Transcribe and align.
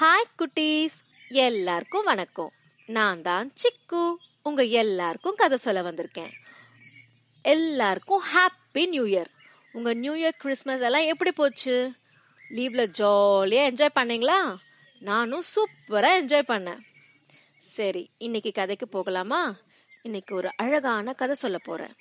Hi 0.00 0.42
குட்டீஸ். 0.42 0.96
எல்லாருக்கும் 1.28 2.04
வணக்கம். 2.04 2.52
நான் 2.86 3.22
தான் 3.22 3.52
சிக்கு. 3.62 4.14
உங்க 4.42 4.64
எல்லாருக்கும் 4.64 5.34
கதை 5.34 5.58
சொல்ல 5.58 5.82
வந்திருக்கேன். 5.82 6.30
எல்லாருக்கும் 7.42 8.22
ஹாப்பி 8.34 8.88
நியூ 8.88 9.04
இயர் 9.04 9.26
உங்க 9.72 9.94
நியூ 9.94 10.14
இயர் 10.14 10.36
கிறிஸ்மஸ் 10.38 10.80
எல்லாம் 10.80 11.02
எப்படி 11.02 11.32
போச்சு? 11.32 11.92
லீவ்ல 12.50 12.86
ஜாலியாக 12.86 13.70
என்ஜாய் 13.70 13.98
பண்ணீங்களா? 13.98 14.54
நானும் 14.98 15.42
சூப்பராக 15.54 16.24
என்ஜாய் 16.24 16.48
பண்ணேன். 16.48 16.78
சரி 17.58 18.10
இன்னைக்கு 18.18 18.52
கதைக்கு 18.52 18.88
போகலாமா? 18.88 19.56
இன்னைக்கு 20.02 20.34
ஒரு 20.34 20.50
அழகான 20.56 21.12
கதை 21.12 21.34
சொல்ல 21.34 21.58
போறேன். 21.58 21.94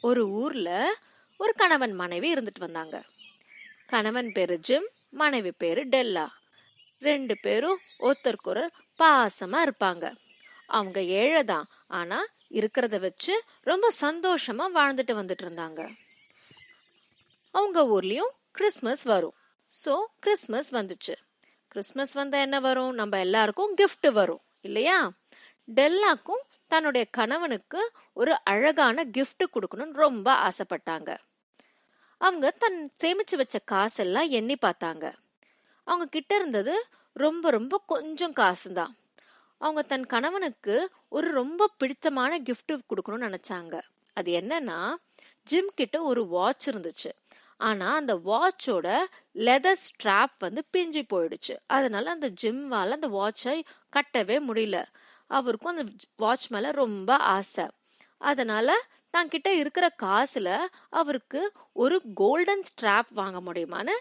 ஒரு 0.00 0.28
ஊர்ல 0.28 0.94
ஒரு 1.36 1.52
கணவன் 1.52 1.92
மனைவி 1.92 2.34
இருந்துட்டு 2.34 2.58
வந்தாங்க. 2.58 3.02
கணவன் 3.86 4.32
பேரு 4.32 4.58
ஜிம் 4.58 4.88
மனைவி 5.10 5.52
பேரு 5.52 5.84
டெல்லா. 5.86 6.36
ரெண்டு 6.98 7.38
பேரும் 7.38 7.78
ஒருத்தருக்கு 7.98 8.50
ஒரு 8.54 8.70
பாசமா 8.98 9.58
இருப்பாங்க. 9.66 10.16
அவங்க 10.66 11.02
ஏழை 11.02 11.44
தான் 11.44 11.68
ஆனா 11.86 12.24
இருக்கிறத 12.50 12.98
வச்சு 13.00 13.42
ரொம்ப 13.62 13.92
சந்தோஷமா 14.00 14.64
வாழ்ந்துட்டு 14.74 15.12
வந்துட்டு 15.20 15.44
இருந்தாங்க. 15.46 15.96
அவங்க 17.50 17.82
ஊர்லயும் 17.82 18.32
கிறிஸ்மஸ் 18.52 19.02
வரும். 19.02 19.34
சோ 19.84 20.04
கிறிஸ்மஸ் 20.20 20.74
வந்துச்சு. 20.74 21.14
கிறிஸ்மஸ் 21.68 22.12
வந்தா 22.12 22.38
என்ன 22.38 22.60
வரும்? 22.60 22.92
நம்ம 22.94 23.18
எல்லாருக்கும் 23.18 23.76
கிஃப்ட் 23.76 24.12
வரும் 24.12 24.40
இல்லையா? 24.60 25.10
டெல்லாக்கும் 25.74 26.42
தன்னுடைய 26.66 27.06
கணவனுக்கு 27.10 27.90
ஒரு 28.12 28.38
அழகான 28.42 29.04
கிஃப்ட் 29.04 29.44
கொடுக்கணும்னு 29.54 29.92
ரொம்ப 29.92 30.48
ஆசைப்பட்டாங்க. 30.48 31.16
அவங்க 32.18 32.50
தன் 32.50 32.92
சேமிச்சு 33.00 33.36
வச்ச 33.36 33.58
காசெல்லாம் 33.58 34.28
எண்ணி 34.28 34.56
பார்த்தாங்க. 34.62 35.12
அவங்க 35.88 36.06
கிட்ட 36.06 36.32
இருந்தது 36.34 36.74
ரொம்ப 37.16 37.50
ரொம்ப 37.50 37.74
கொஞ்சம் 37.86 38.32
காசு 38.32 38.70
தான் 38.72 38.92
அவங்க 39.60 39.82
தன் 39.82 40.06
கணவனுக்கு 40.06 40.74
ஒரு 41.08 41.28
ரொம்ப 41.32 41.70
பிடித்தமான 41.78 42.32
கிஃப்ட் 42.38 42.72
கொடுக்கணும்னு 42.90 43.28
நினைச்சாங்க. 43.28 43.76
அது 44.16 44.30
என்னன்னா 44.40 44.78
ஜிம் 45.46 45.70
கிட்ட 45.74 45.96
ஒரு 46.02 46.22
வாட்ச் 46.26 46.66
இருந்துச்சு. 46.70 47.10
ஆனா 47.60 47.86
அந்த 47.94 48.14
வாட்சோட 48.28 48.88
லெதர் 49.46 49.82
ஸ்ட்ராப் 49.84 50.34
வந்து 50.38 50.62
பிஞ்சு 50.70 51.02
போயிடுச்சு. 51.12 51.54
அதனால 51.66 52.10
அந்த 52.10 52.28
ஜிம்வால 52.42 52.96
அந்த 52.98 53.08
வாட்சை 53.18 53.56
கட்டவே 53.96 54.36
முடியல. 54.48 54.78
அவருக்கும் 55.30 55.72
அந்த 55.76 55.84
வாட்ச் 56.16 56.46
மேல 56.48 56.70
ரொம்ப 56.82 57.10
ஆசை. 57.36 57.66
அதனால 58.20 58.68
தான் 59.10 59.28
கிட்ட 59.28 59.48
இருக்கிற 59.54 59.86
காசுல 60.02 60.48
அவருக்கு 60.90 61.40
ஒரு 61.72 61.96
கோல்டன் 62.14 62.64
ஸ்ட்ராப் 62.70 63.10
வாங்க 63.20 63.38
முடியுமான்னு 63.46 63.96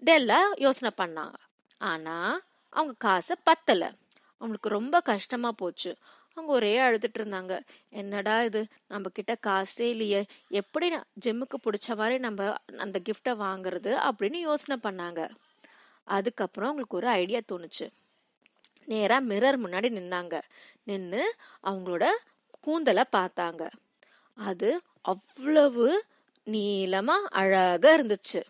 இதெல்லாம் 0.00 0.54
யோசனை 0.56 1.06
பண்ணாங்க 1.06 1.34
ஆனா 1.78 2.40
அவங்க 2.70 2.94
காசை 2.98 3.36
பத்தல. 3.44 3.92
அவங்களுக்கு 4.32 4.68
ரொம்ப 4.68 5.00
கஷ்டமா 5.00 5.52
போச்சு. 5.52 5.96
அவங்க 6.34 6.54
ஒரே 6.54 6.78
அழுதுட்டு 6.78 7.18
இருந்தாங்க. 7.18 7.60
என்னடா 7.90 8.42
இது? 8.42 8.66
நம்ம 8.88 9.08
கிட்ட 9.08 9.36
காசே 9.46 9.80
இல்லையே. 9.80 10.24
எப்படி 10.48 10.88
நான் 10.88 11.04
ஜிம்முக்கு 11.26 11.56
பிடிச்ச 11.64 11.96
மாதிரி 11.96 12.18
நம்ம 12.18 12.54
அந்த 12.78 13.00
கிஃப்டை 13.04 13.28
வாங்குறது 13.28 14.10
அப்படின்னு 14.10 14.36
யோசனை 14.36 14.80
பண்ணாங்க. 14.82 15.30
அதுக்கப்புறம் 16.04 16.68
அவங்களுக்கு 16.68 16.96
ஒரு 16.96 17.06
ஐடியா 17.06 17.38
தோணுச்சு. 17.52 17.90
நேராக 18.84 19.34
மிரர் 19.34 19.64
முன்னாடி 19.66 19.88
நின்னாங்க. 19.88 20.40
நின்று 20.82 21.34
அவங்களோட 21.64 22.06
கூந்தலை 22.60 23.04
பார்த்தாங்க. 23.12 23.70
அது 24.34 24.80
அவ்வளவு 25.02 26.04
நீளமாக 26.44 27.28
அழகாக 27.30 28.02
இருந்துச்சு. 28.02 28.42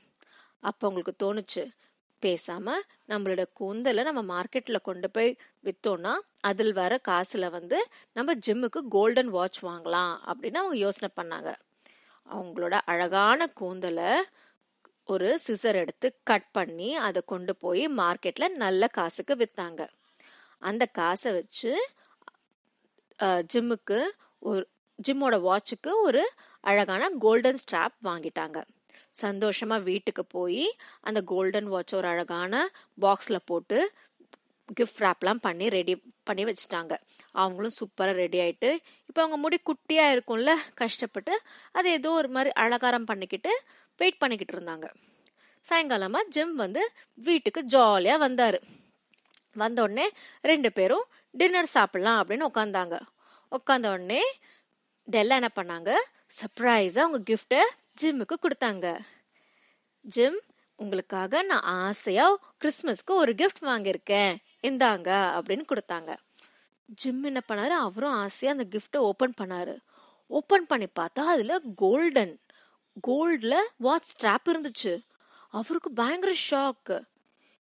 அப்போ 0.63 0.85
அவங்களுக்கு 0.87 1.15
தோணுச்சு 1.25 1.65
பேசாம 2.23 2.75
நம்மளோட 3.09 3.43
கூந்தலை 3.53 4.03
நம்ம 4.05 4.23
மார்க்கெட்ல 4.33 4.79
கொண்டு 4.83 5.09
போய் 5.11 5.31
வித்தோம்னா 5.65 6.13
அதில் 6.41 6.73
வர 6.73 6.99
காசுல 7.09 7.51
வந்து 7.51 7.79
நம்ம 8.13 8.35
ஜிம்முக்கு 8.47 8.81
கோல்டன் 8.89 9.29
வாட்ச் 9.29 9.61
வாங்கலாம் 9.65 10.15
அப்படின்னு 10.31 10.61
அவங்க 10.63 10.77
யோசனை 10.77 11.11
பண்ணாங்க. 11.17 11.51
அவங்களோட 12.29 12.75
அழகான 12.85 13.49
கூந்தலை 13.61 14.11
ஒரு 15.09 15.29
சிசர் 15.47 15.75
எடுத்து 15.75 16.09
கட் 16.23 16.49
பண்ணி 16.53 16.89
அதை 17.07 17.23
கொண்டு 17.27 17.53
போய் 17.57 17.85
மார்க்கெட்ல 18.01 18.47
நல்ல 18.57 18.89
காசுக்கு 18.89 19.35
வித்தாங்க. 19.35 19.83
அந்த 20.63 20.85
காசை 20.99 21.33
வச்சு 21.33 21.73
ஜிம்முக்கு 23.53 23.99
ஒரு 24.43 24.63
ஜிம்மோட 25.09 25.37
வாட்சுக்கு 25.49 25.91
ஒரு 26.07 26.23
அழகான 26.65 27.09
கோல்டன் 27.25 27.61
ஸ்ட்ராப் 27.63 27.97
வாங்கிட்டாங்க. 28.05 28.59
சந்தோஷமா 29.23 29.77
வீட்டுக்கு 29.91 30.25
போய் 30.37 30.65
அந்த 31.09 31.21
கோல்டன் 31.33 31.71
வாட்ச் 31.75 31.95
ஒரு 32.01 32.09
அழகான 32.13 32.55
பாக்ஸில் 33.05 33.47
போட்டு 33.51 33.79
கிஃப்ட் 34.79 35.03
ரேப்லாம் 35.05 35.41
பண்ணி 35.47 35.67
ரெடி 35.77 35.95
பண்ணி 36.29 36.45
வச்சுட்டாங்க. 36.47 36.95
அவங்களும் 37.41 37.75
சூப்பராக 37.79 38.17
ரெடி 38.23 38.39
ஆகிட்டு 38.45 38.71
இப்போ 39.09 39.21
அவங்க 39.23 39.37
முடி 39.43 39.59
குட்டியாக 39.69 40.15
இருக்கும்ல 40.15 40.55
கஷ்டப்பட்டு 40.81 41.35
அது 41.79 41.89
ஏதோ 41.99 42.13
ஒரு 42.21 42.31
மாதிரி 42.37 42.51
அலங்காரம் 42.63 43.09
பண்ணிக்கிட்டு 43.11 43.53
வெயிட் 44.01 44.23
பண்ணிக்கிட்டு 44.23 44.57
இருந்தாங்க. 44.57 44.87
சாயங்காலமாக 45.67 46.31
ஜிம் 46.35 46.57
வந்து 46.65 46.83
வீட்டுக்கு 47.29 47.61
ஜாலியாக 47.75 48.23
வந்தார். 48.25 48.59
வந்த 49.63 49.79
உடனே 49.87 50.07
ரெண்டு 50.51 50.69
பேரும் 50.79 51.07
டின்னர் 51.35 51.75
சாப்பிட்லாம் 51.77 52.19
அப்படின்னு 52.21 52.49
உட்காந்தாங்க 52.51 52.97
உட்காந்த 53.53 53.87
உடனே 53.95 54.23
டெல்லா 55.09 55.35
என்ன 55.41 55.51
பண்ணாங்க? 55.59 55.91
சர்ப்ரைஸா 56.35 56.99
அவங்க 56.99 57.21
கிஃப்டை 57.31 57.63
ஜிம்முக்கு 58.01 58.37
கொடுத்தாங்க. 58.43 58.99
ஜிம் 60.01 60.41
உங்களுக்காக 60.77 61.43
நான் 61.43 61.61
ஆசையா 61.61 62.39
கிறிஸ்மஸ்க்கு 62.65 63.07
ஒரு 63.07 63.33
கிஃப்ட் 63.33 63.63
வாங்கியிருக்கேன். 63.63 64.37
இந்தாங்க 64.63 65.09
அப்படின்னு 65.39 65.65
கொடுத்தாங்க. 65.69 66.17
ஜிம் 66.85 67.23
என்ன 67.23 67.41
பண்ணாரு? 67.49 67.69
அவரும் 67.69 68.11
ஆசையா 68.11 68.55
அந்த 68.55 68.79
கிஃப்டை 68.79 68.97
ஓபன் 68.97 69.35
பண்ணாரு. 69.41 69.79
ஓபன் 70.27 70.67
பண்ணி 70.67 70.87
பார்த்தா 71.01 71.21
அதுல 71.21 71.61
கோல்டன் 71.77 72.41
கோல்டில் 73.09 73.61
வாட்ச் 73.77 74.13
ஸ்ட்ராப் 74.13 74.49
இருந்துச்சு. 74.49 75.05
அவருக்கு 75.49 75.93
பயங்கர 75.93 76.35
ஷாக் 76.51 77.03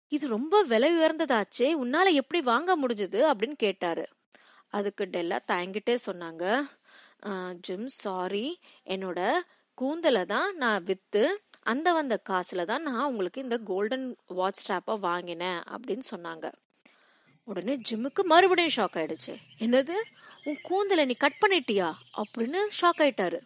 இது 0.08 0.28
ரொம்ப 0.28 0.62
விலை 0.62 0.94
உயர்ந்ததாச்சே 0.94 1.70
உன்னால 1.84 2.12
எப்படி 2.12 2.44
வாங்க 2.44 2.78
முடிஞ்சது 2.78 3.32
அப்படின்னு 3.32 3.52
கேட்டாரு. 3.52 4.08
அதுக்கு 4.68 5.06
டெல்லா 5.06 5.40
தயங்கிட்டே 5.48 5.98
சொன்னாங்க. 6.06 6.68
Jim 7.54 7.88
sorry. 7.88 8.60
என்னோட 8.86 9.32
கூந்தலை 9.74 10.26
தான் 10.26 10.56
நான் 10.56 10.84
விற்று 10.84 11.42
அந்த 11.62 11.94
வந்த 11.94 12.18
காசில் 12.18 12.66
தான் 12.66 12.82
நான் 12.82 13.06
உங்களுக்கு 13.06 13.42
இந்த 13.42 13.58
கோல்டன் 13.58 14.16
வாட்ச் 14.26 14.72
ஸ்ட்ராப்பை 14.72 15.00
வாங்கினேன் 15.00 15.60
அப்படின்னு 15.60 16.02
சொன்னாங்க. 16.12 16.52
உடனே 17.44 17.82
ஜிம்முக்கு 17.92 18.22
மறுபடியும் 18.24 18.72
ஷாக் 18.76 18.96
ஆயிடுச்சு. 18.96 19.36
என்னது? 19.60 19.94
உன் 20.44 20.60
கூந்தலை 20.64 21.06
நீ 21.06 21.14
கட் 21.14 21.40
பண்ணிட்டியா? 21.48 21.94
அப்படின்னு 22.18 22.58
ஷாக் 22.82 23.00
ஆயிட்டாரு. 23.00 23.40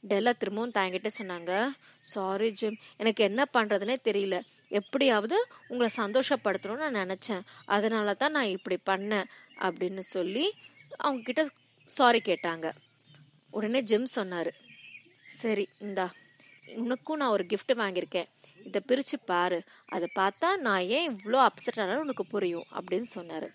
டெல்லா 0.00 0.32
திரும்பவும் 0.32 0.72
தாங்கிட்டு 0.74 1.08
சொன்னாங்க 1.18 1.68
சாரி 2.00 2.52
ஜிம். 2.52 2.76
எனக்கு 2.96 3.24
என்ன 3.24 3.44
பண்ணுறதுனே 3.52 3.96
தெரியல. 4.04 4.40
எப்படியாவது 4.68 5.46
உங்களை 5.68 5.92
சந்தோஷப்படுத்தணும்னு 5.96 6.88
நான் 6.88 7.08
நினச்சேன். 7.08 7.40
அதனால 7.64 8.14
தான் 8.14 8.30
நான் 8.30 8.54
இப்படி 8.56 8.78
பண்ணேன். 8.90 9.24
அப்படின்னு 9.58 9.98
சொல்லி 9.98 10.52
அவங்க 10.96 11.22
கிட்ட 11.22 11.48
சாரி 11.84 12.20
கேட்டாங்க. 12.24 12.70
உடனே 13.50 13.80
ஜிம் 13.80 14.06
சொன்னாரு. 14.14 14.50
சரி 15.26 15.68
இந்தா 15.78 16.12
உனக்கும் 16.76 17.16
நான் 17.16 17.28
ஒரு 17.28 17.44
கிஃப்ட் 17.44 17.72
வாங்கியிருக்கேன். 17.72 18.28
இதை 18.64 18.80
பிரிச்சு 18.88 19.16
பாரு. 19.24 19.62
அதை 19.86 20.08
பார்த்தா 20.18 20.56
நான் 20.56 20.80
ஏன் 20.80 21.16
இவ்வளோ 21.16 21.46
அப்செட் 21.48 21.80
ஆனாலும் 21.80 22.00
உனக்கு 22.00 22.26
புரியும் 22.26 22.66
அப்படின்னு 22.72 23.08
சொன்னாரு. 23.14 23.48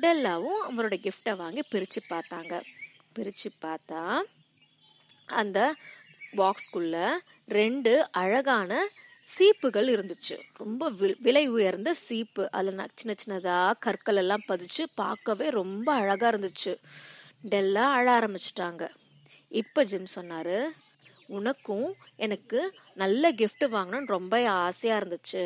டெல்லாவும் 0.00 0.60
அவரோட 0.68 0.94
கிஃப்டை 1.06 1.36
வாங்கி 1.36 1.62
பிரிச்சு 1.72 2.00
பார்த்தாங்க. 2.08 2.62
பிரிச்சு 3.18 3.48
பார்த்தா 3.60 4.20
அந்த 5.26 5.74
பாக்ஸ்குள்ள 6.36 7.10
ரெண்டு 7.46 8.10
அழகான 8.10 8.88
சீப்புகள் 9.38 9.88
இருந்துச்சு. 9.96 10.36
ரொம்ப 10.52 10.92
விலை 11.18 11.48
உயர்ந்த 11.48 11.94
சீப்பு. 11.94 12.50
அதில் 12.50 12.88
சின்ன 12.94 13.14
சின்னதாக 13.22 13.74
கற்கள் 13.78 14.16
எல்லாம் 14.16 14.44
பதிச்சு 14.48 14.84
பார்க்கவே 14.94 15.50
ரொம்ப 15.50 15.92
அழகாக 15.92 16.38
இருந்துச்சு. 16.38 16.74
டெல்லா 17.42 17.84
அழ 17.90 18.06
ஆரம்பிச்சிட்டாங்க. 18.18 18.88
இப்போ 19.60 19.80
ஜிம் 19.90 20.14
சொன்னார் 20.18 20.56
உனக்கும் 21.38 21.88
எனக்கு 22.24 22.60
நல்ல 23.02 23.24
கிஃப்ட் 23.40 23.64
வாங்கணும்னு 23.74 24.12
ரொம்ப 24.14 24.34
ஆசையாக 24.64 25.00
இருந்துச்சு. 25.00 25.42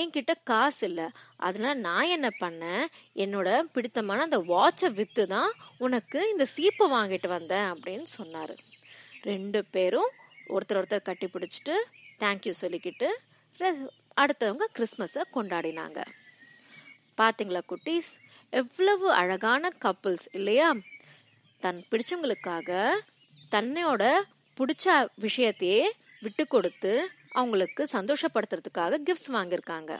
என்கிட்ட 0.00 0.32
காசு 0.50 0.82
இல்லை. 0.88 1.06
அதனால் 1.46 1.82
நான் 1.86 2.12
என்ன 2.16 2.28
பண்ணேன்? 2.42 2.84
என்னோட 3.24 3.48
பிடித்தமான 3.74 4.24
அந்த 4.26 4.38
வாட்சை 4.52 4.88
விற்று 4.98 5.24
தான் 5.34 5.50
உனக்கு 5.86 6.20
இந்த 6.32 6.44
சீப்பை 6.54 6.86
வாங்கிட்டு 6.96 7.28
வந்தேன் 7.36 7.68
அப்படின்னு 7.72 8.08
சொன்னார். 8.18 8.54
ரெண்டு 9.30 9.60
பேரும் 9.74 10.10
ஒருத்தர் 10.54 10.80
ஒருத்தர் 10.80 11.08
கட்டி 11.08 11.28
பிடிச்சிட்டு 11.34 11.76
தேங்க்யூ 12.22 12.54
சொல்லிக்கிட்டு 12.62 13.10
அடுத்தவங்க 14.22 14.66
கிறிஸ்மஸை 14.78 15.24
கொண்டாடினாங்க. 15.36 16.00
பார்த்தீங்களா 17.20 17.62
குட்டீஸ்? 17.72 18.10
எவ்வளவு 18.60 19.06
அழகான 19.20 19.70
கப்புள்ஸ் 19.84 20.26
இல்லையா? 20.38 20.68
தன் 21.62 21.80
பிடிச்சவங்களுக்காக 21.90 22.70
தன்னையோட 23.50 24.04
பிடிச்ச 24.58 24.86
விஷயத்தையே 25.20 25.82
விட்டு 26.20 26.46
கொடுத்து 26.46 26.92
அவங்களுக்கு 27.32 27.82
சந்தோஷப்படுத்துறதுக்காக 27.92 28.98
கிஃப்ட்ஸ் 29.06 29.32
வாங்கியிருக்காங்க. 29.32 29.92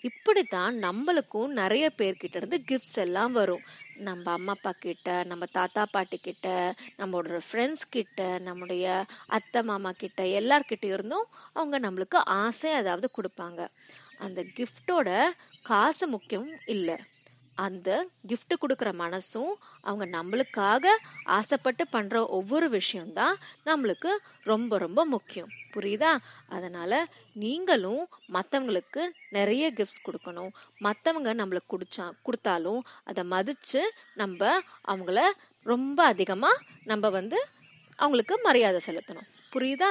இப்படித்தான் 0.00 0.74
நம்மளுக்கும் 0.76 1.52
நிறைய 1.60 1.90
பேர்கிட்ட 1.98 2.36
இருந்து 2.36 2.58
கிஃப்ட்ஸ் 2.68 2.98
எல்லாம் 3.04 3.32
வரும். 3.32 3.62
நம்ம 3.98 4.30
அம்மா 4.32 4.52
அப்பா 4.52 4.72
கிட்ட 4.78 5.24
நம்ம 5.24 5.44
தாத்தா 5.52 5.82
பாட்டி 5.90 6.18
கிட்ட 6.18 6.74
நம்மளோட 6.98 7.40
ஃப்ரெண்ட்ஸ் 7.48 7.84
கிட்ட 7.90 8.38
நம்முடைய 8.38 9.04
அத்தை 9.26 9.62
மாமா 9.62 9.92
கிட்ட 9.92 10.22
எல்லார்கிட்ட 10.40 10.84
இருந்தும் 10.84 11.26
அவங்க 11.52 11.78
நம்மளுக்கு 11.80 12.20
ஆசை 12.42 12.72
அதாவது 12.72 13.10
கொடுப்பாங்க. 13.18 13.68
அந்த 14.18 14.44
கிஃப்டோட 14.56 15.10
காசு 15.62 16.06
முக்கியம் 16.06 16.50
இல்லை. 16.66 16.96
அந்த 17.56 18.08
கிஃப்ட் 18.28 18.54
கொடுக்குற 18.60 18.90
மனசும் 19.02 19.52
அவங்க 19.80 20.04
நம்மளுக்காக 20.18 20.86
ஆசைப்பட்டு 21.24 21.88
பண்ற 21.88 22.26
ஒவ்வொரு 22.26 22.68
விஷயம்தான் 22.68 23.36
நம்மளுக்கு 23.66 24.10
ரொம்ப 24.42 24.78
ரொம்ப 24.78 25.04
முக்கியம். 25.04 25.48
புரியுதா? 25.74 26.12
அதனால 26.48 27.06
நீங்களும் 27.32 28.08
மற்றவங்களுக்கு 28.32 29.08
நிறைய 29.30 29.72
கிஃப்ட்ஸ் 29.72 30.06
கொடுக்கணும். 30.06 30.52
மற்றவங்க 30.80 31.32
நம்மளுக்கு 31.40 31.70
குடிச்சா 31.70 32.10
கொடுத்தாலும் 32.22 32.84
அதை 33.04 33.24
மதித்து 33.24 33.92
நம்ம 34.14 34.60
அவங்கள 34.88 35.30
ரொம்ப 35.62 36.04
அதிகமாக 36.04 36.62
நம்ம 36.84 37.10
வந்து 37.10 37.46
அவங்களுக்கு 37.96 38.40
மரியாதை 38.42 38.80
செலுத்தணும். 38.86 39.28
புரியுதா? 39.52 39.90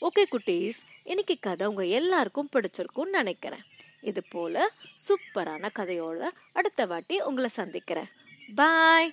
ஓகே 0.00 0.24
குட்டீஸ் 0.32 0.80
இன்னைக்கு 1.04 1.36
கதை 1.40 1.66
உங்கள் 1.66 1.88
எல்லாருக்கும் 1.88 2.48
பிடிச்சிருக்கும்னு 2.52 3.08
நினைக்கிறேன். 3.10 3.64
இது 4.10 4.22
போல 4.34 4.64
சூப்பரான 5.04 5.68
கதையோட 5.78 6.22
அடுத்த 6.52 6.86
வாட்டி 6.86 7.16
உங்களை 7.28 7.50
சந்திக்கிறேன். 7.60 8.10
பாய் 8.60 9.10